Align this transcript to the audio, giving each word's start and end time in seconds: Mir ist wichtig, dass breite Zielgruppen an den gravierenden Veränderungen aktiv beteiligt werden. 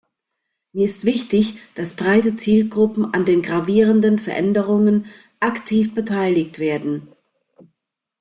Mir 0.73 0.85
ist 0.85 1.05
wichtig, 1.05 1.59
dass 1.75 1.95
breite 1.95 2.35
Zielgruppen 2.35 3.13
an 3.13 3.23
den 3.23 3.43
gravierenden 3.43 4.17
Veränderungen 4.17 5.05
aktiv 5.39 5.93
beteiligt 5.93 6.57
werden. 6.57 7.07